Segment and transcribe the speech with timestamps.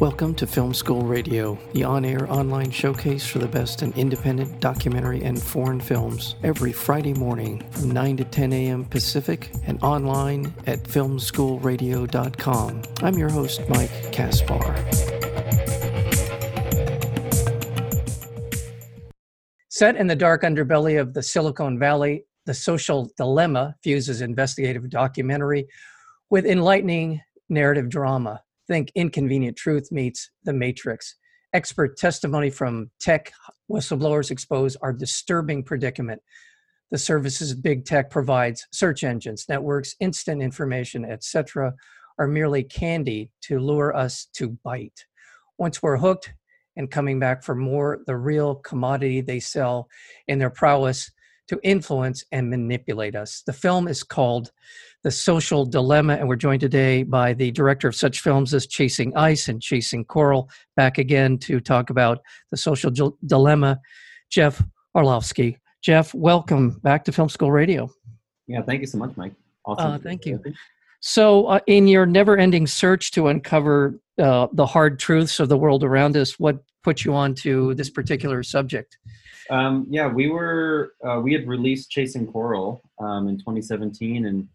[0.00, 4.60] Welcome to Film School Radio, the on air online showcase for the best in independent
[4.60, 8.84] documentary and foreign films, every Friday morning from 9 to 10 a.m.
[8.84, 12.82] Pacific and online at filmschoolradio.com.
[13.00, 14.76] I'm your host, Mike Kaspar.
[19.70, 25.66] Set in the dark underbelly of the Silicon Valley, the social dilemma fuses investigative documentary
[26.28, 31.16] with enlightening narrative drama think Inconvenient Truth meets The Matrix.
[31.52, 33.32] Expert testimony from tech
[33.70, 36.20] whistleblowers expose our disturbing predicament.
[36.90, 41.74] The services big tech provides, search engines, networks, instant information, etc.,
[42.18, 45.04] are merely candy to lure us to bite.
[45.58, 46.32] Once we're hooked
[46.76, 49.88] and coming back for more, the real commodity they sell
[50.28, 51.10] in their prowess
[51.48, 53.42] to influence and manipulate us.
[53.46, 54.50] The film is called
[55.04, 59.16] The Social Dilemma, and we're joined today by the director of such films as Chasing
[59.16, 62.20] Ice and Chasing Coral, back again to talk about
[62.50, 62.90] The Social
[63.26, 63.80] Dilemma,
[64.30, 64.62] Jeff
[64.94, 65.58] Orlowski.
[65.82, 67.88] Jeff, welcome back to Film School Radio.
[68.46, 69.34] Yeah, thank you so much, Mike.
[69.64, 69.92] Awesome.
[69.92, 70.42] Uh, thank you.
[71.00, 75.56] So, uh, in your never ending search to uncover uh, the hard truths of the
[75.56, 78.96] world around us, what put you on to this particular subject?
[79.50, 84.48] Um, yeah, we were uh, we had released Chasing Coral um, in 2017, and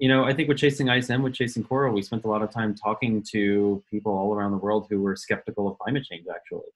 [0.00, 2.42] you know I think with Chasing Ice and with Chasing Coral, we spent a lot
[2.42, 6.26] of time talking to people all around the world who were skeptical of climate change,
[6.38, 6.70] actually.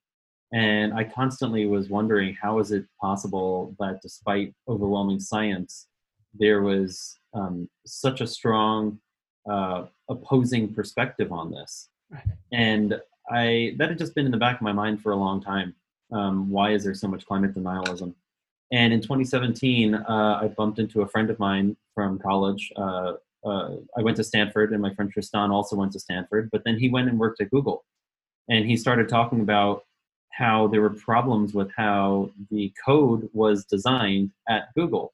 [0.52, 5.88] And I constantly was wondering how is it possible that despite overwhelming science,
[6.32, 9.00] there was um, such a strong
[9.50, 11.88] uh, opposing perspective on this.
[12.52, 15.42] And I that had just been in the back of my mind for a long
[15.42, 15.75] time
[16.14, 18.14] um, why is there so much climate denialism?
[18.72, 22.72] And in 2017, uh, I bumped into a friend of mine from college.
[22.77, 26.50] Uh, uh, I went to Stanford, and my friend Tristan also went to Stanford.
[26.50, 27.84] But then he went and worked at Google,
[28.48, 29.84] and he started talking about
[30.31, 35.12] how there were problems with how the code was designed at Google.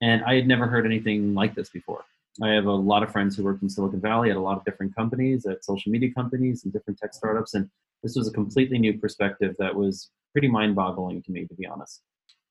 [0.00, 2.04] And I had never heard anything like this before.
[2.42, 4.64] I have a lot of friends who worked in Silicon Valley at a lot of
[4.64, 7.54] different companies, at social media companies and different tech startups.
[7.54, 7.70] And
[8.02, 12.02] this was a completely new perspective that was pretty mind-boggling to me, to be honest.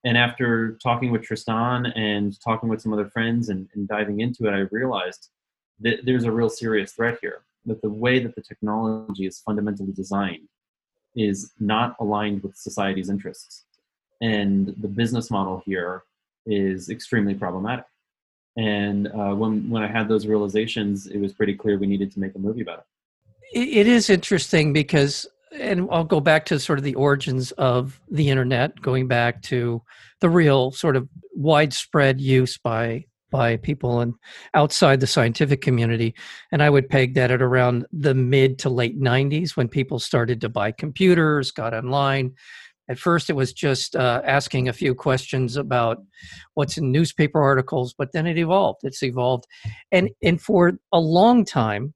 [0.05, 4.47] And after talking with Tristan and talking with some other friends and, and diving into
[4.47, 5.29] it, I realized
[5.81, 7.43] that there's a real serious threat here.
[7.65, 10.49] That the way that the technology is fundamentally designed
[11.15, 13.63] is not aligned with society's interests,
[14.21, 16.03] and the business model here
[16.45, 17.85] is extremely problematic.
[18.57, 22.19] And uh, when when I had those realizations, it was pretty clear we needed to
[22.19, 23.59] make a movie about it.
[23.59, 25.27] It is interesting because
[25.59, 29.81] and I'll go back to sort of the origins of the internet, going back to
[30.19, 34.13] the real sort of widespread use by by people and
[34.53, 36.13] outside the scientific community.
[36.51, 40.39] And I would peg that at around the mid to late 90s when people started
[40.41, 42.35] to buy computers, got online.
[42.89, 45.97] At first, it was just uh, asking a few questions about
[46.53, 48.81] what's in newspaper articles, but then it evolved.
[48.83, 49.45] It's evolved.
[49.91, 51.93] And, and for a long time,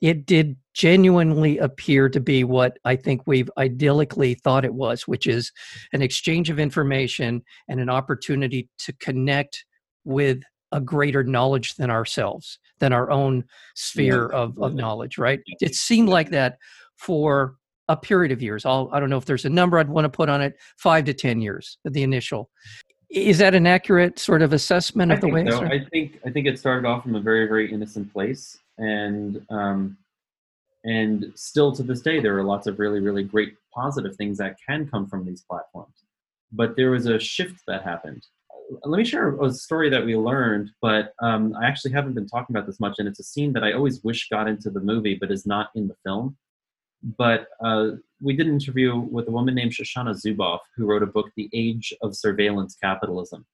[0.00, 5.26] it did genuinely appear to be what I think we've idyllically thought it was, which
[5.26, 5.50] is
[5.92, 9.64] an exchange of information and an opportunity to connect
[10.04, 13.44] with a greater knowledge than ourselves, than our own
[13.74, 14.38] sphere yeah.
[14.38, 15.40] of, of knowledge, right?
[15.60, 16.58] It seemed like that
[16.96, 17.56] for
[17.88, 18.64] a period of years.
[18.64, 21.04] I'll, I don't know if there's a number I'd want to put on it, five
[21.06, 22.50] to 10 years, the initial.
[23.10, 25.50] Is that an accurate sort of assessment of I the way?
[25.50, 25.64] So.
[25.64, 29.96] I think I think it started off from a very very innocent place, and um,
[30.84, 34.56] and still to this day, there are lots of really, really great positive things that
[34.66, 35.94] can come from these platforms.
[36.52, 38.26] But there was a shift that happened.
[38.84, 42.54] Let me share a story that we learned, but um, I actually haven't been talking
[42.54, 45.16] about this much, and it's a scene that I always wish got into the movie,
[45.18, 46.36] but is not in the film.
[47.02, 51.06] But uh, we did an interview with a woman named Shoshana Zuboff, who wrote a
[51.06, 53.46] book, The Age of Surveillance Capitalism.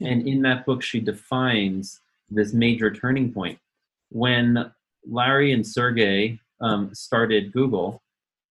[0.00, 3.58] And in that book, she defines this major turning point.
[4.10, 4.70] When
[5.06, 8.02] Larry and Sergey um, started Google,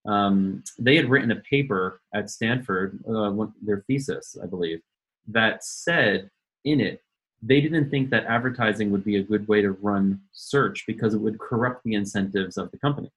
[0.06, 4.82] um, they had written a paper at Stanford, uh, their thesis, I believe,
[5.28, 6.30] that said
[6.64, 7.02] in it
[7.42, 11.22] they didn't think that advertising would be a good way to run search because it
[11.22, 13.12] would corrupt the incentives of the company.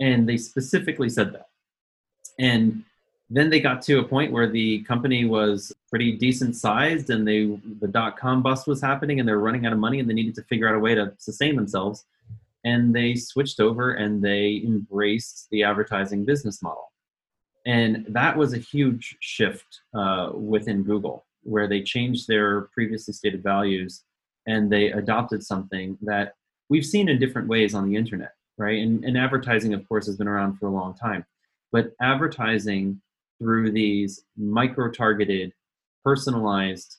[0.00, 1.48] And they specifically said that.
[2.38, 2.84] And
[3.30, 7.58] then they got to a point where the company was pretty decent sized and they
[7.80, 10.14] the dot com bust was happening and they were running out of money and they
[10.14, 12.04] needed to figure out a way to sustain themselves
[12.64, 16.92] and they switched over and they embraced the advertising business model.
[17.64, 23.42] And that was a huge shift uh, within Google, where they changed their previously stated
[23.42, 24.02] values
[24.46, 26.34] and they adopted something that
[26.68, 28.34] we've seen in different ways on the internet.
[28.58, 28.78] Right?
[28.78, 31.24] And, and advertising, of course, has been around for a long time.
[31.72, 33.00] But advertising
[33.38, 35.52] through these micro targeted,
[36.04, 36.98] personalized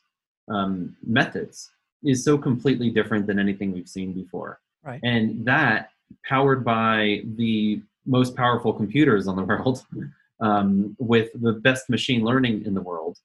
[0.50, 1.72] um, methods
[2.04, 4.60] is so completely different than anything we've seen before.
[4.84, 5.00] Right.
[5.04, 5.90] And that,
[6.26, 9.86] powered by the most powerful computers on the world,
[10.42, 13.18] um, with the best machine learning in the world,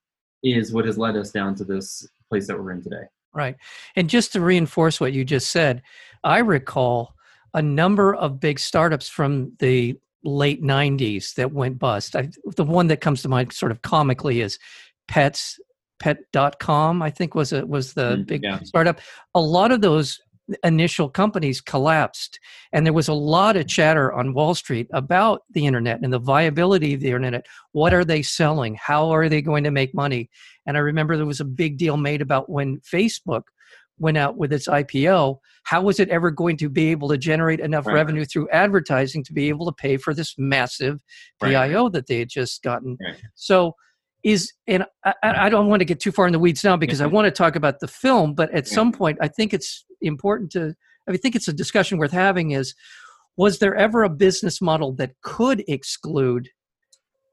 [0.44, 3.04] is what has led us down to this place that we're in today.
[3.34, 3.56] Right.
[3.96, 5.82] And just to reinforce what you just said,
[6.22, 7.14] I recall
[7.54, 12.16] a number of big startups from the late 90s that went bust.
[12.16, 14.58] I, the one that comes to mind sort of comically is
[15.06, 15.58] Pets
[16.00, 18.60] pet.com I think was it was the Mm, big yeah.
[18.62, 19.00] startup.
[19.34, 20.20] A lot of those
[20.64, 22.38] initial companies collapsed
[22.72, 26.18] and there was a lot of chatter on Wall Street about the internet and the
[26.18, 27.46] viability of the internet.
[27.72, 28.74] What are they selling?
[28.76, 30.30] How are they going to make money?
[30.66, 33.42] And I remember there was a big deal made about when Facebook
[33.98, 37.60] went out with its IPO, how was it ever going to be able to generate
[37.60, 37.94] enough Right.
[37.94, 41.00] revenue through advertising to be able to pay for this massive
[41.40, 41.52] Right.
[41.52, 42.96] PIO that they had just gotten?
[43.00, 43.16] Right.
[43.34, 43.74] So
[44.24, 47.00] is and I, I don't want to get too far in the weeds now because
[47.00, 47.12] I Mhm.
[47.12, 50.74] want to talk about the film, but at some point I think it's important to
[51.08, 52.74] I think it's a discussion worth having is
[53.36, 56.48] was there ever a business model that could exclude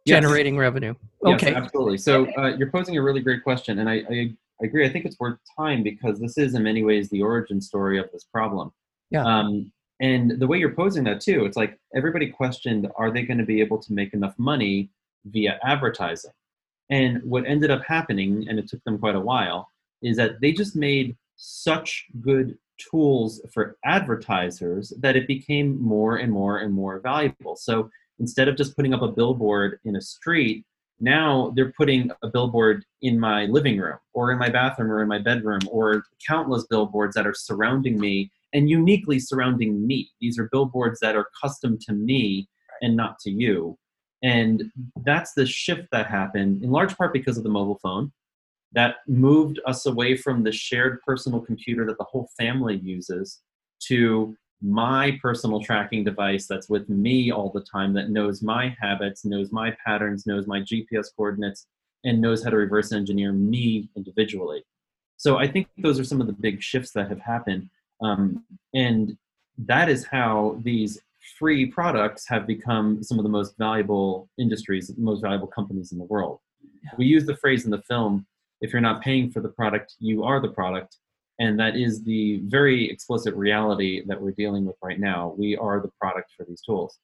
[0.06, 0.21] Yes.
[0.21, 0.94] generating revenue?
[1.25, 1.56] Yes, Okay.
[1.56, 1.97] absolutely.
[1.97, 4.86] So uh, you're posing a really great question, and I, I, I agree.
[4.86, 8.10] I think it's worth time because this is, in many ways, the origin story of
[8.12, 8.72] this problem.
[9.10, 9.25] Yeah.
[9.25, 13.38] Um, and the way you're posing that too, it's like everybody questioned: Are they going
[13.38, 14.90] to be able to make enough money
[15.25, 16.31] via advertising?
[16.90, 19.69] And what ended up happening, and it took them quite a while,
[20.02, 26.31] is that they just made such good tools for advertisers that it became more and
[26.31, 27.56] more and more valuable.
[27.56, 30.66] So instead of just putting up a billboard in a street,
[31.00, 35.07] now they're putting a billboard in my living room or in my bathroom or in
[35.07, 40.09] my bedroom or countless billboards that are surrounding me and uniquely surrounding me.
[40.21, 42.47] These are billboards that are custom to me
[42.81, 43.77] and not to you.
[44.24, 44.71] And
[45.03, 48.12] that's the shift that happened in large part because of the mobile phone
[48.71, 53.41] that moved us away from the shared personal computer that the whole family uses
[53.80, 59.23] to my personal tracking device that's with me all the time that knows my habits,
[59.23, 61.67] knows my patterns, knows my GPS coordinates,
[62.03, 64.63] and knows how to reverse engineer me individually.
[65.17, 67.69] So I think those are some of the big shifts that have happened.
[68.01, 69.17] Um, and
[69.57, 71.00] that is how these
[71.38, 76.03] free products have become some of the most valuable industries, most valuable companies in the
[76.06, 76.39] world.
[76.97, 78.25] We use the phrase in the film
[78.62, 80.97] if you're not paying for the product, you are the product.
[81.40, 85.34] And that is the very explicit reality that we're dealing with right now.
[85.38, 86.98] We are the product for these tools.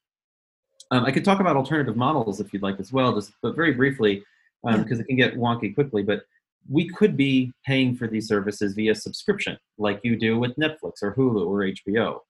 [0.90, 3.72] Um, I could talk about alternative models if you'd like as well, just but very
[3.72, 4.24] briefly,
[4.64, 5.02] because Yeah.
[5.02, 6.02] it can get wonky quickly.
[6.02, 6.22] But
[6.68, 11.14] we could be paying for these services via subscription, like you do with Netflix or
[11.14, 12.20] Hulu or HBO.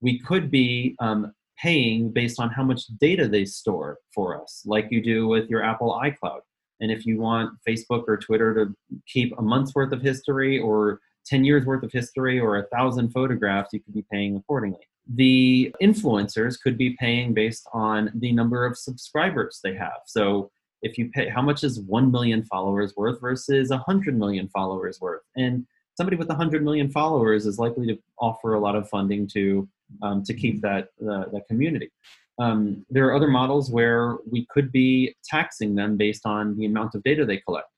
[0.00, 4.88] We could be um, paying based on how much data they store for us, like
[4.90, 6.40] you do with your Apple iCloud.
[6.80, 8.74] And if you want Facebook or Twitter to
[9.06, 13.10] keep a month's worth of history or 10 years worth of history or a thousand
[13.10, 14.86] photographs, you could be paying accordingly.
[15.12, 20.00] The influencers could be paying based on the number of subscribers they have.
[20.06, 20.50] So
[20.82, 25.22] if you pay, how much is 1 million followers worth versus 100 million followers worth?
[25.36, 29.68] And somebody with 100 million followers is likely to offer a lot of funding to,
[30.02, 31.90] um, to keep that, uh, that community.
[32.38, 36.94] Um, there are other models where we could be taxing them based on the amount
[36.94, 37.68] of data they collect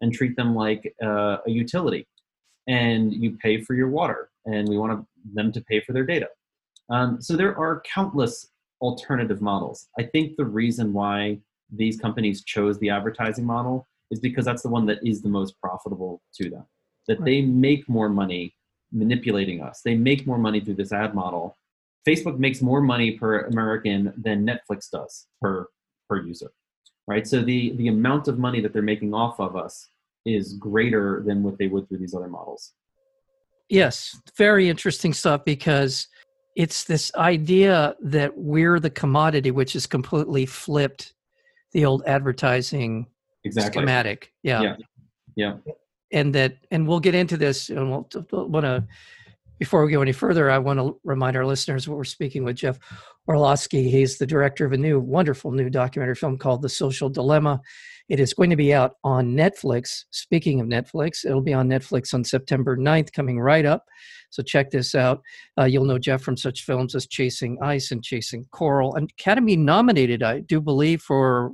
[0.00, 2.06] and treat them like uh, a utility.
[2.68, 6.28] And you pay for your water, and we want them to pay for their data.
[6.90, 9.88] Um, so there are countless alternative models.
[9.98, 14.68] I think the reason why these companies chose the advertising model is because that's the
[14.68, 16.64] one that is the most profitable to them.
[17.08, 18.54] That they make more money
[18.92, 19.80] manipulating us.
[19.84, 21.56] They make more money through this ad model
[22.08, 25.66] Facebook makes more money per American than Netflix does per
[26.08, 26.50] per user,
[27.06, 27.26] right?
[27.26, 29.88] So the the amount of money that they're making off of us
[30.34, 32.72] is greater than what they would through these other models.
[33.68, 36.08] Yes, very interesting stuff because
[36.56, 41.14] it's this idea that we're the commodity, which is completely flipped
[41.72, 43.06] the old advertising
[43.44, 43.80] Exactly.
[43.82, 44.32] schematic.
[44.42, 44.62] Yeah.
[44.62, 44.76] Yeah.
[45.36, 45.54] Yeah.
[46.10, 47.68] And that, and we'll get into this.
[47.68, 48.08] And we'll
[48.48, 48.86] want to,
[49.58, 52.56] before we go any further, I want to remind our listeners what we're speaking with
[52.56, 52.78] Jeff
[53.28, 53.90] Orlowski.
[53.90, 57.60] He's the director of a new, wonderful new documentary film called The Social Dilemma.
[58.08, 60.04] It is going to be out on Netflix.
[60.10, 63.84] Speaking of Netflix, it'll be on Netflix on September 9th, coming right up.
[64.30, 65.22] So check this out.
[65.58, 68.94] Uh, you'll know Jeff from such films as Chasing Ice and Chasing Coral.
[68.94, 71.50] And Academy nominated, I do believe, for.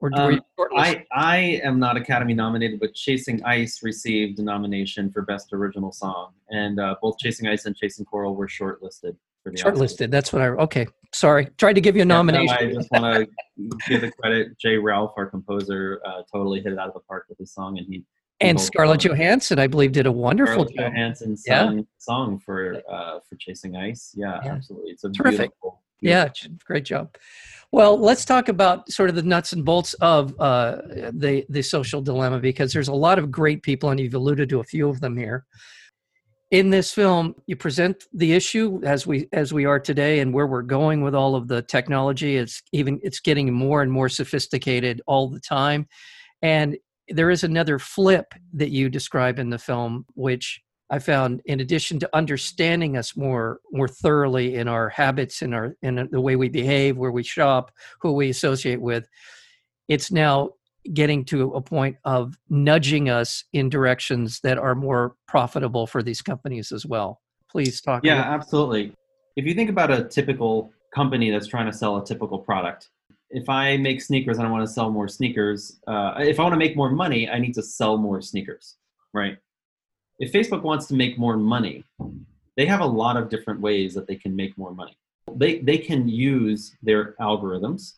[0.00, 0.40] Or were Um, you?
[0.76, 5.90] I I am not Academy nominated, but Chasing Ice received a nomination for Best Original
[5.90, 10.10] Song, and uh, both Chasing Ice and Chasing Coral were shortlisted for the Shortlisted.
[10.10, 10.48] That's what I.
[10.48, 11.48] Okay, sorry.
[11.58, 12.56] Tried to give you a nomination.
[12.60, 14.58] Yeah, no, I just want to give the credit.
[14.58, 14.76] J.
[14.76, 17.86] Ralph, our composer, uh, totally hit it out of the park with his song, and
[17.86, 18.04] he.
[18.40, 20.92] And Scarlett Johansson, I believe, did a wonderful Scarlett job.
[20.92, 21.80] Johansson Yeah.
[21.98, 24.12] song for uh, for Chasing Ice.
[24.14, 24.52] Yeah, Yeah.
[24.52, 24.90] absolutely.
[24.90, 25.50] It's a Terrific.
[25.52, 25.82] beautiful.
[26.02, 26.28] Yeah,
[26.66, 27.16] great job.
[27.72, 30.82] Well, let's talk about sort of the nuts and bolts of uh,
[31.12, 34.60] the the social dilemma because there's a lot of great people, and you've alluded to
[34.60, 35.46] a few of them here.
[36.52, 40.46] In this film, you present the issue as we as we are today, and where
[40.46, 42.36] we're going with all of the technology.
[42.36, 45.88] It's even it's getting more and more sophisticated all the time,
[46.42, 46.76] and
[47.08, 51.98] there is another flip that you describe in the film, which I found, in addition
[52.00, 56.48] to understanding us more more thoroughly in our habits, in our in the way we
[56.48, 59.08] behave, where we shop, who we associate with,
[59.88, 60.50] it's now
[60.94, 66.22] getting to a point of nudging us in directions that are more profitable for these
[66.22, 67.20] companies as well.
[67.50, 68.04] Please talk.
[68.04, 68.92] Yeah, absolutely.
[69.36, 72.90] If you think about a typical company that's trying to sell a typical product,
[73.30, 76.52] if I make sneakers and I want to sell more sneakers, uh, if I want
[76.52, 78.76] to make more money, I need to sell more sneakers,
[79.12, 79.38] right?
[80.18, 81.84] If Facebook wants to make more money,
[82.56, 84.96] they have a lot of different ways that they can make more money.
[85.34, 87.94] They, they can use their algorithms,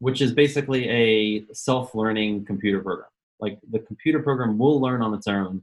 [0.00, 3.08] which is basically a self learning computer program.
[3.40, 5.62] Like the computer program will learn on its own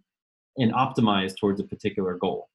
[0.58, 2.50] and optimize towards a particular goal.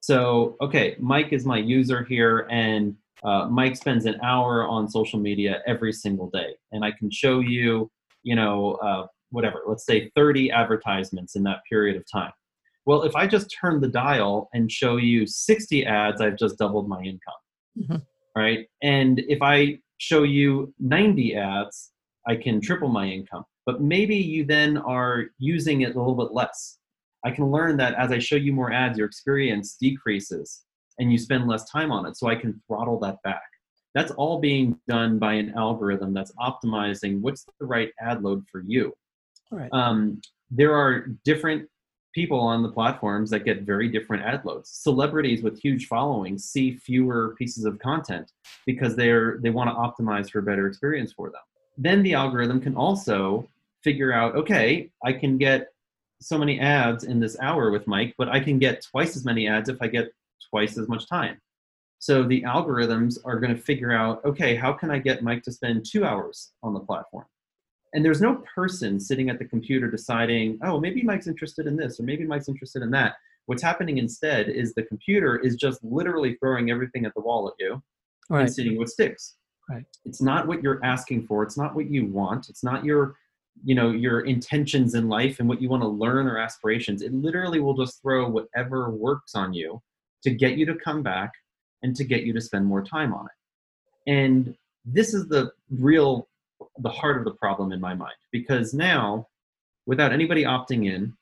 [0.00, 5.20] So, okay, Mike is my user here, and uh, Mike spends an hour on social
[5.20, 7.90] media every single day, and I can show you,
[8.24, 12.32] you know, uh, whatever, let's say 30 advertisements in that period of time.
[12.84, 16.88] Well, if I just turn the dial and show you 60 ads, I've just doubled
[16.88, 17.34] my income,
[17.78, 18.02] Mhm.
[18.36, 18.66] right?
[18.82, 21.92] And if I show you 90 ads,
[22.26, 23.44] I can triple my income.
[23.64, 26.78] But maybe you then are using it a little bit less.
[27.24, 30.64] I can learn that as I show you more ads, your experience decreases
[30.98, 32.16] and you spend less time on it.
[32.16, 33.42] So I can throttle that back.
[33.94, 38.62] That's all being done by an algorithm that's optimizing what's the right ad load for
[38.66, 38.92] you.
[39.52, 39.70] All right.
[39.72, 41.68] Um, there are different
[42.12, 44.70] people on the platforms that get very different ad loads.
[44.70, 48.32] Celebrities with huge followings see fewer pieces of content
[48.66, 51.40] because they're they want to optimize for a better experience for them.
[51.78, 53.48] Then the algorithm can also
[53.82, 55.68] figure out, okay, I can get
[56.20, 59.48] so many ads in this hour with Mike, but I can get twice as many
[59.48, 60.12] ads if I get
[60.50, 61.40] twice as much time.
[61.98, 65.52] So the algorithms are going to figure out, okay, how can I get Mike to
[65.52, 67.26] spend two hours on the platform?
[67.94, 72.00] And there's no person sitting at the computer deciding, oh, maybe Mike's interested in this
[72.00, 73.16] or maybe Mike's interested in that.
[73.46, 77.54] What's happening instead is the computer is just literally throwing everything at the wall at
[77.58, 77.82] you
[78.30, 78.42] right.
[78.42, 79.36] and seeing what sticks.
[79.68, 79.84] Right.
[80.04, 81.42] It's not what you're asking for.
[81.42, 82.48] It's not what you want.
[82.48, 83.16] It's not your,
[83.64, 87.02] you know, your intentions in life and what you want to learn or aspirations.
[87.02, 89.82] It literally will just throw whatever works on you
[90.22, 91.32] to get you to come back
[91.82, 94.10] and to get you to spend more time on it.
[94.10, 96.28] And this is the real
[96.78, 98.14] the heart of the problem in my mind.
[98.30, 99.28] Because now
[99.86, 101.12] without anybody opting in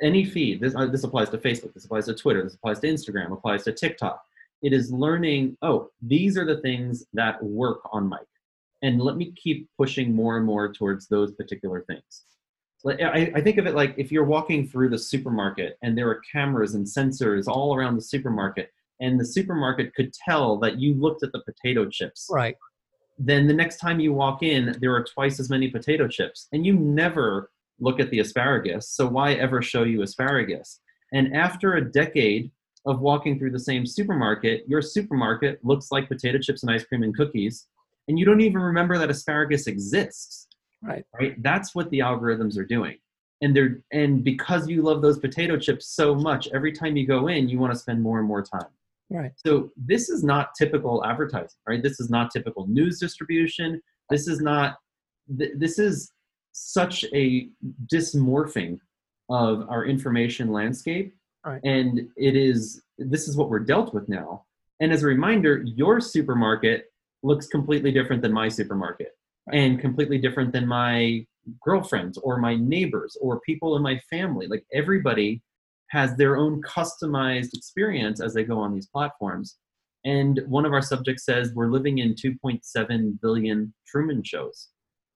[0.00, 2.86] any feed this, uh, this applies to facebook this applies to twitter this applies to
[2.86, 4.22] instagram applies to tiktok.
[4.62, 8.26] It is learning oh these are the things that work on mike
[8.82, 12.24] and let me keep pushing more and more towards those particular things.
[12.86, 16.74] I think of it like if you're walking through the supermarket and there are cameras
[16.74, 21.32] and sensors all around the supermarket and the supermarket could tell that you looked at
[21.32, 22.28] the potato chips.
[22.30, 22.56] Right.
[23.18, 26.48] Then the next time you walk in, there are twice as many potato chips.
[26.52, 30.80] And you never look at the asparagus, so why ever show you asparagus?
[31.12, 32.50] And after a decade
[32.86, 37.02] of walking through the same supermarket, your supermarket looks like potato chips and ice cream
[37.02, 37.66] and cookies,
[38.08, 40.46] and you don't even remember that asparagus exists.
[40.82, 41.04] Right.
[41.18, 41.42] Right?
[41.42, 42.98] That's what the algorithms are doing.
[43.40, 47.28] And they're and because you love those potato chips so much, every time you go
[47.28, 48.70] in, you want to spend more and more time.
[49.10, 49.32] Right.
[49.36, 51.82] So this is not typical advertising, right?
[51.82, 53.80] This is not typical news distribution.
[54.10, 54.76] This is not.
[55.38, 56.12] Th- this is
[56.52, 57.48] such a
[57.92, 58.78] dismorphing
[59.30, 61.60] of our information landscape, Right.
[61.64, 62.82] and it is.
[62.98, 64.44] This is what we're dealt with now.
[64.80, 66.86] And as a reminder, your supermarket
[67.22, 69.12] looks completely different than my supermarket,
[69.52, 71.26] and completely different than my
[71.62, 74.46] girlfriends or my neighbors or people in my family.
[74.46, 75.42] Like everybody
[75.90, 79.56] has their own customized experience as they go on these platforms.
[80.04, 84.68] And one of our subjects says we're living in 2.7 billion Truman shows.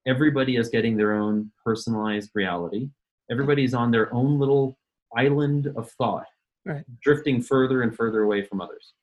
[0.06, 2.88] Everybody is getting their own personalized reality.
[3.30, 4.76] Everybody's on their own little
[5.16, 6.26] island of thought,
[6.64, 6.84] Right.
[7.02, 8.94] drifting further and further away from others.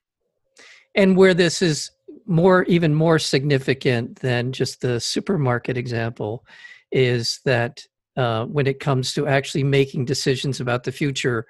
[0.95, 1.91] and where this is
[2.25, 6.43] more even more significant than just the supermarket example
[6.91, 7.85] is that
[8.19, 11.47] uh, when it comes to actually making decisions about the future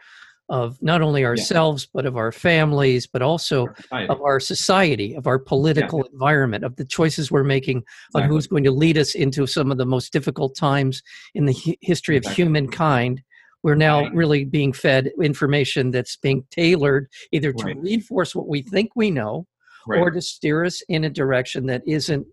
[0.49, 1.89] of not only ourselves yeah.
[1.93, 6.11] but of our families but also our of our society of our political yeah.
[6.11, 8.21] environment of the choices we're making exactly.
[8.21, 11.01] on who's going to lead us into some of the most difficult times
[11.33, 12.43] in the history of exactly.
[12.43, 13.21] humankind
[13.63, 14.13] we're now right.
[14.13, 17.77] really being fed information that's being tailored either to right.
[17.79, 19.45] reinforce what we think we know
[19.87, 19.99] right.
[19.99, 22.25] or to steer us in a direction that isn't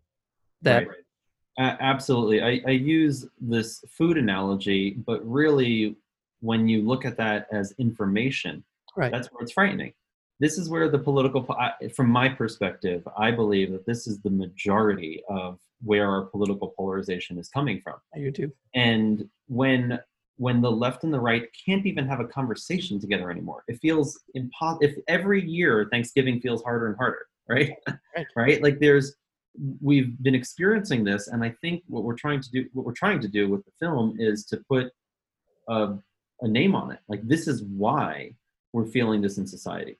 [0.62, 0.86] that
[1.58, 5.96] uh, absolutely I, I use this food analogy but really
[6.40, 8.64] when you look at that as information,
[8.96, 9.10] right.
[9.10, 9.92] that's where it's frightening.
[10.38, 11.46] This is where the political,
[11.94, 17.38] from my perspective, I believe that this is the majority of where our political polarization
[17.38, 17.94] is coming from.
[18.14, 18.52] I do too.
[18.74, 19.98] And when
[20.38, 24.20] when the left and the right can't even have a conversation together anymore, it feels
[24.34, 24.84] impossible.
[24.84, 27.72] If every year Thanksgiving feels harder and harder, right?
[28.14, 28.26] right?
[28.36, 28.62] right?
[28.62, 29.16] Like there's
[29.80, 33.20] we've been experiencing this, and I think what we're trying to do, what we're trying
[33.20, 34.92] to do with the film, is to put
[35.68, 35.96] a
[36.42, 36.98] a name on it.
[37.08, 38.34] Like this is why
[38.72, 39.98] we're feeling this in society.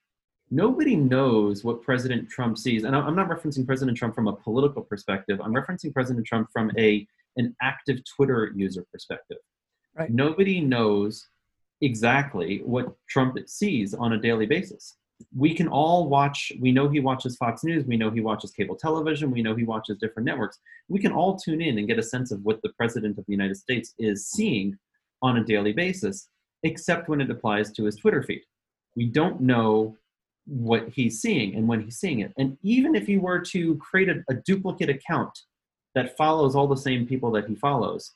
[0.51, 4.83] Nobody knows what President Trump sees, and I'm not referencing President Trump from a political
[4.83, 5.41] perspective.
[5.43, 9.39] I'm referencing President Trump from a an active Twitter user perspective.
[9.97, 10.11] Right.
[10.11, 11.29] Nobody knows
[11.81, 14.97] exactly what Trump sees on a daily basis.
[15.35, 18.77] We can all watch, we know he watches Fox News, we know he watches cable
[18.77, 20.59] television, we know he watches different networks.
[20.89, 23.33] We can all tune in and get a sense of what the President of the
[23.33, 24.79] United States is seeing
[25.23, 26.29] on a daily basis,
[26.63, 28.43] except when it applies to his Twitter feed.
[28.95, 29.97] We don't know
[30.47, 32.33] what he's seeing and when he's seeing it.
[32.39, 35.37] And even if he were to create a, a duplicate account
[35.95, 38.13] that follows all the same people that he follows,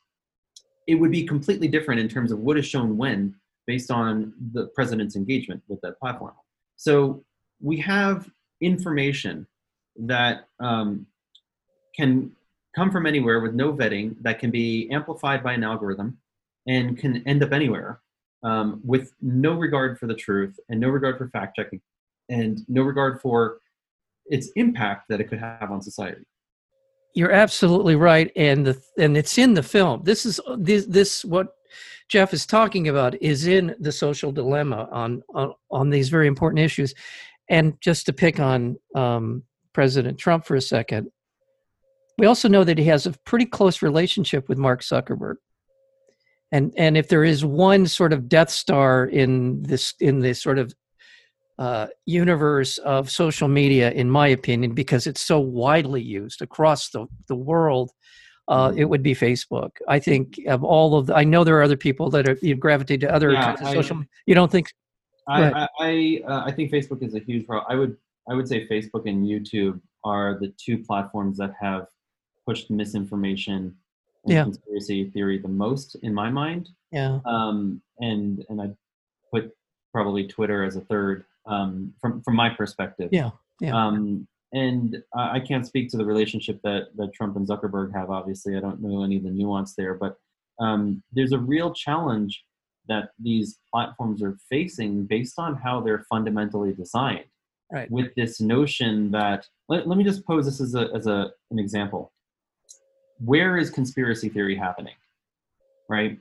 [0.87, 3.35] it would be completely different in terms of what is shown when
[3.67, 6.33] based on the president's engagement with that platform.
[6.81, 7.23] So
[7.61, 8.27] we have
[8.59, 9.45] information
[9.97, 11.05] that um,
[11.95, 12.31] can
[12.75, 16.17] come from anywhere with no vetting, that can be amplified by an algorithm,
[16.65, 18.01] and can end up anywhere
[18.41, 21.79] um, with no regard for the truth and no regard for fact checking
[22.29, 23.59] and no regard for
[24.25, 26.25] its impact that it could have on society.
[27.13, 30.01] You're absolutely right, and the and it's in the film.
[30.03, 31.53] This is this this what
[32.11, 36.59] Jeff is talking about is in the social dilemma on on, on these very important
[36.59, 36.93] issues.
[37.49, 39.43] And just to pick on um,
[39.73, 41.09] President Trump for a second,
[42.17, 45.35] we also know that he has a pretty close relationship with Mark Zuckerberg
[46.51, 50.59] and and if there is one sort of death star in this in this sort
[50.59, 50.73] of
[51.59, 57.05] uh, universe of social media in my opinion because it's so widely used across the,
[57.27, 57.91] the world
[58.51, 58.89] uh, it mm-hmm.
[58.89, 62.09] would be facebook i think of all of the, i know there are other people
[62.09, 64.67] that are you know, gravitate to other yeah, kinds of social I, you don't think
[65.27, 67.97] i I, I, uh, I think facebook is a huge problem i would
[68.29, 71.87] i would say facebook and youtube are the two platforms that have
[72.45, 73.75] pushed misinformation
[74.25, 74.43] yeah.
[74.43, 76.69] conspiracy theory the most in my mind.
[76.91, 77.19] Yeah.
[77.25, 78.69] Um, and and I
[79.33, 79.55] put
[79.91, 83.09] probably Twitter as a third um, from from my perspective.
[83.11, 83.31] Yeah.
[83.59, 83.75] Yeah.
[83.75, 88.09] Um, and I can't speak to the relationship that that Trump and Zuckerberg have.
[88.09, 90.17] Obviously, I don't know any of the nuance there, but
[90.59, 92.43] um, there's a real challenge
[92.87, 97.25] that these platforms are facing based on how they're fundamentally designed.
[97.71, 97.89] Right.
[97.89, 101.59] With this notion that let, let me just pose this as a as a an
[101.59, 102.11] example
[103.23, 104.95] where is conspiracy theory happening?
[105.87, 106.19] Right?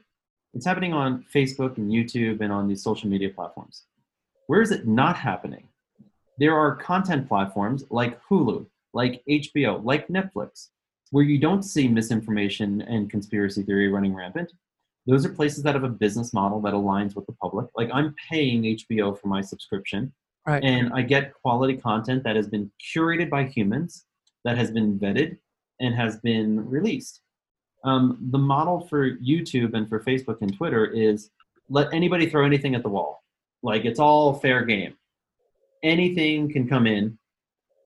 [0.54, 3.84] It's happening on Facebook and YouTube and on these social media platforms.
[4.48, 5.68] Where is it not happening?
[6.40, 10.68] There are content platforms like Hulu, like HBO, like Netflix,
[11.10, 14.50] where you don't see misinformation and conspiracy theory running rampant.
[15.06, 17.66] Those are places that have a business model that aligns with the public.
[17.76, 20.14] Like I'm paying HBO for my subscription,
[20.46, 20.64] right.
[20.64, 24.06] and I get quality content that has been curated by humans,
[24.44, 25.36] that has been vetted,
[25.78, 27.20] and has been released.
[27.84, 31.30] Um, the model for YouTube and for Facebook and Twitter is
[31.68, 33.22] let anybody throw anything at the wall.
[33.62, 34.94] Like it's all fair game.
[35.82, 37.18] Anything can come in,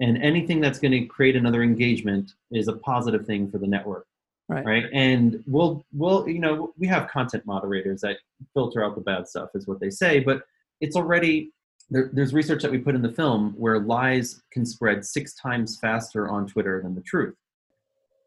[0.00, 4.06] and anything that's going to create another engagement is a positive thing for the network.
[4.48, 4.64] Right.
[4.64, 4.84] right.
[4.92, 8.18] And we'll, we'll, you know, we have content moderators that
[8.52, 10.42] filter out the bad stuff, is what they say, but
[10.80, 11.52] it's already
[11.90, 15.78] there, there's research that we put in the film where lies can spread six times
[15.78, 17.34] faster on Twitter than the truth.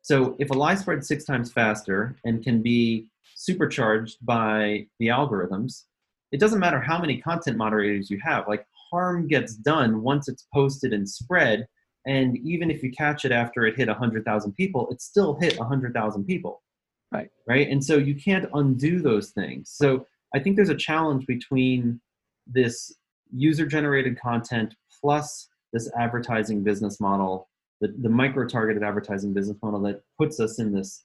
[0.01, 5.83] So if a lie spreads six times faster and can be supercharged by the algorithms,
[6.31, 8.47] it doesn't matter how many content moderators you have.
[8.47, 11.67] Like harm gets done once it's posted and spread.
[12.05, 16.25] And even if you catch it after it hit 100,000 people, it still hit 100,000
[16.25, 16.63] people.
[17.11, 17.29] Right.
[17.47, 17.69] Right.
[17.69, 19.71] And so you can't undo those things.
[19.73, 22.01] So I think there's a challenge between
[22.45, 22.93] this
[23.33, 27.47] user generated content plus this advertising business model
[27.81, 31.03] the, the micro targeted advertising business model that puts us in this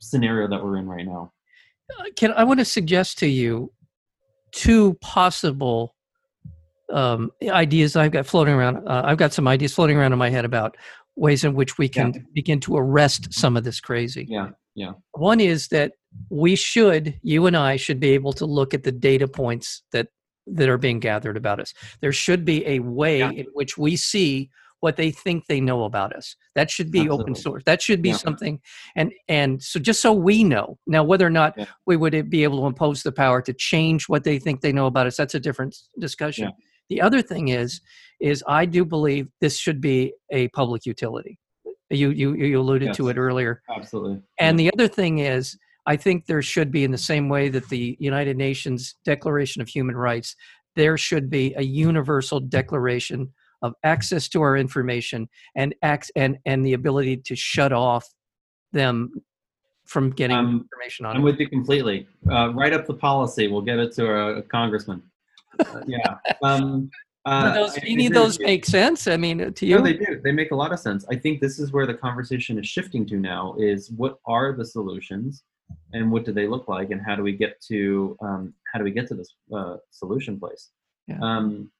[0.00, 1.32] scenario that we're in right now
[1.98, 3.72] uh, can i want to suggest to you
[4.52, 5.94] two possible
[6.92, 8.88] um, ideas I've got floating around.
[8.88, 10.76] Uh, I've got some ideas floating around in my head about
[11.16, 12.20] ways in which we can yeah.
[12.32, 14.26] begin to arrest some of this crazy.
[14.28, 14.92] Yeah, yeah.
[15.12, 15.92] One is that
[16.28, 20.08] we should, you and I, should be able to look at the data points that
[20.46, 21.72] that are being gathered about us.
[22.00, 23.30] There should be a way yeah.
[23.30, 24.50] in which we see
[24.80, 26.34] what they think they know about us.
[26.54, 27.22] That should be Absolutely.
[27.22, 27.62] open source.
[27.64, 28.16] That should be yeah.
[28.16, 28.60] something.
[28.96, 31.66] And and so just so we know now whether or not yeah.
[31.86, 34.86] we would be able to impose the power to change what they think they know
[34.86, 35.16] about us.
[35.16, 36.44] That's a different discussion.
[36.44, 36.66] Yeah.
[36.90, 37.80] The other thing is
[38.20, 41.38] is I do believe this should be a public utility.
[41.88, 42.96] You you you alluded yes.
[42.98, 43.62] to it earlier.
[43.74, 44.20] Absolutely.
[44.38, 47.68] And the other thing is I think there should be in the same way that
[47.68, 50.36] the United Nations Declaration of Human Rights
[50.76, 56.66] there should be a universal declaration of access to our information and acts and and
[56.66, 58.06] the ability to shut off
[58.72, 59.12] them
[59.86, 61.24] from getting um, information on I'm it.
[61.24, 62.06] with you completely.
[62.30, 63.48] Uh, write up the policy.
[63.48, 65.02] We'll get it to a, a congressman.
[65.58, 66.16] Uh, yeah.
[66.42, 66.90] Um,
[67.26, 69.06] uh, those, any of those make sense?
[69.06, 69.76] I mean, to you?
[69.76, 70.20] No, they do.
[70.22, 71.04] They make a lot of sense.
[71.10, 74.64] I think this is where the conversation is shifting to now: is what are the
[74.64, 75.42] solutions,
[75.92, 78.84] and what do they look like, and how do we get to um, how do
[78.84, 80.70] we get to this uh, solution place?
[81.06, 81.18] Yeah.
[81.20, 81.70] Um,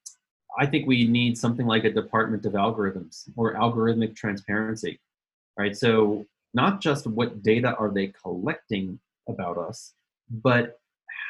[0.58, 5.00] I think we need something like a department of algorithms or algorithmic transparency,
[5.56, 5.76] right?
[5.76, 9.94] So not just what data are they collecting about us,
[10.28, 10.80] but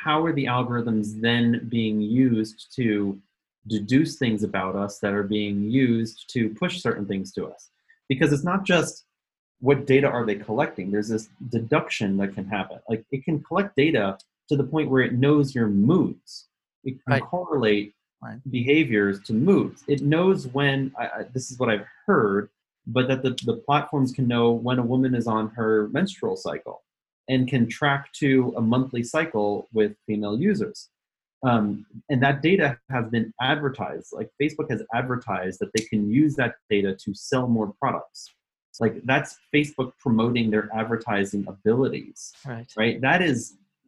[0.02, 3.20] how are the algorithms then being used to
[3.66, 7.70] deduce things about us that are being used to push certain things to us?
[8.08, 9.04] Because it's not just
[9.60, 10.90] what data are they collecting.
[10.90, 12.78] There's this deduction that can happen.
[12.88, 14.16] Like it can collect data
[14.48, 16.46] to the point where it knows your moods.
[16.82, 17.22] It can right.
[17.22, 18.38] correlate right.
[18.50, 19.84] behaviors to moods.
[19.86, 22.48] It knows when, I, I, this is what I've heard,
[22.86, 26.82] but that the, the platforms can know when a woman is on her menstrual cycle
[27.30, 28.28] and can track to
[28.60, 30.78] a monthly cycle with female users.
[31.50, 34.08] Um, and that data has been advertised.
[34.18, 38.20] Like Facebook has advertised that they can use that data to sell more products.
[38.84, 42.18] Like that's Facebook promoting their advertising abilities.
[42.46, 42.70] Right.
[42.82, 42.96] Right.
[43.08, 43.38] That is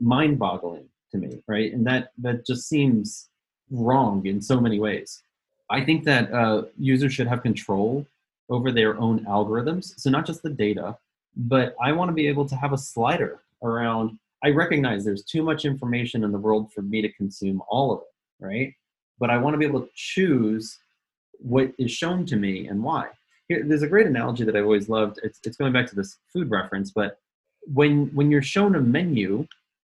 [0.01, 1.31] mind-boggling to me.
[1.55, 1.71] Right.
[1.75, 3.29] And that that just seems
[3.71, 5.23] wrong in so many ways.
[5.71, 8.07] I think that uh, users should have control
[8.55, 9.85] over their own algorithms.
[9.97, 10.87] So not just the data,
[11.37, 14.19] but I want to be able to have a slider around.
[14.45, 18.01] I recognize there's too much information in the world for me to consume all of
[18.01, 18.75] it, right?
[19.19, 20.79] But I want to be able to choose
[21.39, 23.09] what is shown to me and why.
[23.49, 25.21] Here, there's a great analogy that I've always loved.
[25.23, 27.19] It's, it's going back to this food reference, but
[27.73, 29.47] when when you're shown a menu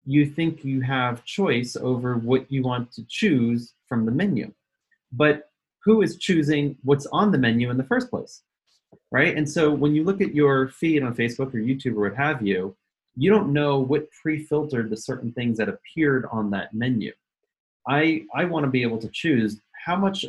[0.07, 4.53] you think you have choice over what you want to choose from the menu.
[5.13, 5.51] But
[5.85, 8.43] who is choosing what's on the menu in the first place?
[9.11, 9.37] Right?
[9.37, 12.47] And so when you look at your feed on Facebook or YouTube or what have
[12.47, 12.77] you,
[13.17, 17.13] you don't know what pre-filtered the certain things that appeared on that menu.
[17.89, 20.25] I I want to be able to choose how much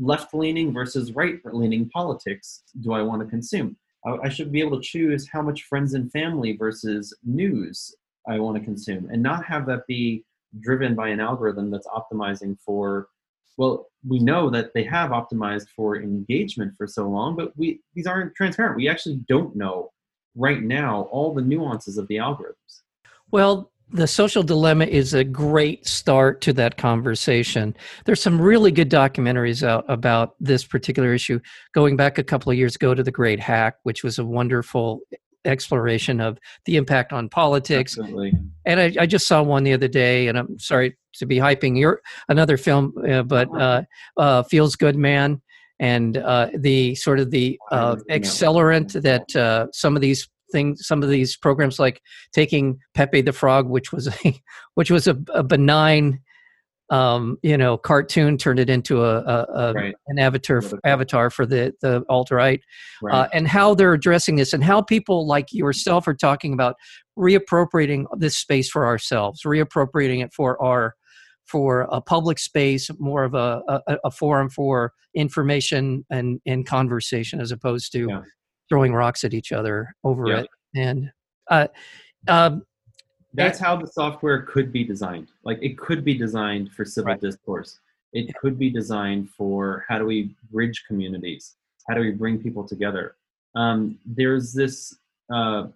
[0.00, 3.76] left-leaning versus right-leaning politics do I want to consume.
[4.06, 7.94] I, I should be able to choose how much friends and family versus news
[8.28, 10.24] I want to consume and not have that be
[10.60, 13.08] driven by an algorithm that's optimizing for
[13.56, 18.06] well we know that they have optimized for engagement for so long but we these
[18.06, 19.90] aren't transparent we actually don't know
[20.34, 22.82] right now all the nuances of the algorithms
[23.30, 27.76] well the social dilemma is a great start to that conversation.
[28.06, 31.40] There's some really good documentaries out about this particular issue.
[31.74, 35.00] Going back a couple of years ago to The Great Hack, which was a wonderful
[35.44, 37.98] exploration of the impact on politics.
[37.98, 38.32] Absolutely.
[38.64, 41.78] And I, I, just saw one the other day, and I'm sorry to be hyping
[41.78, 43.82] your another film, uh, but uh,
[44.16, 45.40] uh, Feels Good Man,
[45.78, 51.02] and uh, the sort of the uh, accelerant that uh, some of these things, some
[51.02, 52.00] of these programs like
[52.32, 54.40] taking Pepe the Frog, which was a
[54.74, 56.20] which was a, a benign
[56.92, 59.94] um, you know, cartoon turned it into a, a, a right.
[60.08, 62.60] an avatar avatar for the the alt right,
[63.02, 63.14] right.
[63.14, 66.76] uh, and how they're addressing this, and how people like yourself are talking about
[67.18, 70.94] reappropriating this space for ourselves, reappropriating it for our
[71.46, 77.40] for a public space, more of a, a, a forum for information and, and conversation
[77.40, 78.20] as opposed to yeah.
[78.68, 80.40] throwing rocks at each other over yeah.
[80.40, 80.46] it.
[80.76, 81.10] And
[81.50, 81.68] uh,
[82.28, 82.62] um,
[83.34, 85.28] that's how the software could be designed.
[85.44, 87.20] Like it could be designed for civil right.
[87.20, 87.78] discourse.
[88.12, 91.56] It could be designed for how do we bridge communities?
[91.88, 93.16] How do we bring people together?
[93.54, 94.96] Um, there's this
[95.32, 95.68] uh,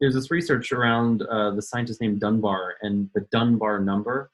[0.00, 4.30] there's this research around uh, the scientist named Dunbar and the Dunbar number,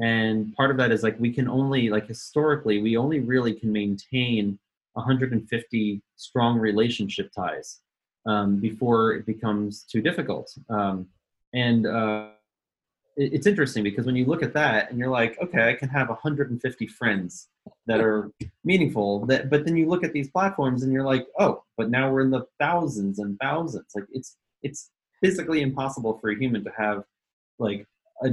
[0.00, 3.72] and part of that is like we can only like historically we only really can
[3.72, 4.58] maintain
[4.94, 7.80] 150 strong relationship ties
[8.26, 10.52] um, before it becomes too difficult.
[10.68, 11.06] Um,
[11.52, 12.28] and uh,
[13.18, 16.08] it's interesting because when you look at that and you're like, okay, I can have
[16.08, 17.48] 150 friends
[17.86, 18.30] that are
[18.64, 19.26] meaningful.
[19.26, 22.20] That, but then you look at these platforms and you're like, oh, but now we're
[22.20, 23.86] in the thousands and thousands.
[23.94, 27.02] Like it's it's physically impossible for a human to have
[27.58, 27.86] like
[28.22, 28.30] a,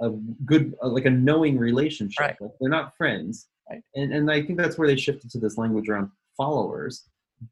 [0.00, 0.10] a
[0.44, 2.20] good like a knowing relationship.
[2.20, 2.36] Right.
[2.40, 3.48] Like, they're not friends.
[3.70, 3.82] Right.
[3.94, 7.04] And and I think that's where they shifted to this language around followers.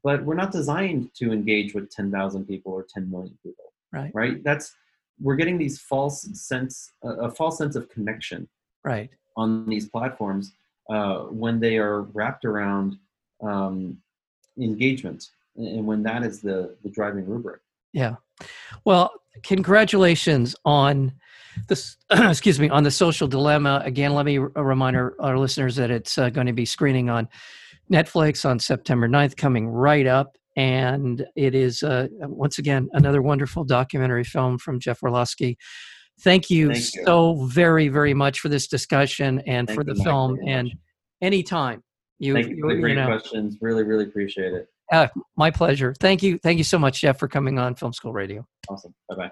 [0.03, 3.65] But we're not designed to engage with 10,000 people or 10 million people.
[3.91, 4.11] Right.
[4.13, 4.43] Right.
[4.43, 4.73] That's
[5.19, 8.47] we're getting these false sense a false sense of connection
[8.83, 9.09] right.
[9.37, 10.53] on these platforms
[10.89, 12.97] uh, when they are wrapped around
[13.41, 13.97] um,
[14.59, 15.25] engagement
[15.55, 17.61] and when that is the the driving rubric.
[17.93, 18.15] Yeah.
[18.83, 19.11] Well
[19.43, 21.13] congratulations on
[21.67, 23.81] this excuse me on the social dilemma.
[23.85, 27.27] Again let me remind our, our listeners that it's uh, going to be screening on
[27.91, 33.63] netflix on september 9th coming right up and it is uh, once again another wonderful
[33.63, 35.57] documentary film from Jeff Orlowski.
[36.21, 39.95] Thank you, Thank you, so very very much for this discussion and Thank for the
[40.03, 40.37] film.
[40.47, 40.71] And
[41.21, 41.83] anytime
[42.19, 43.57] you, Thank you, for the great you know, questions.
[43.61, 44.67] Really really appreciate it.
[44.91, 45.93] Uh, my pleasure.
[45.99, 46.37] Thank you.
[46.37, 48.45] Thank you so much, Jeff, for coming on Film School Radio.
[48.69, 48.93] Awesome.
[49.09, 49.31] Bye bye.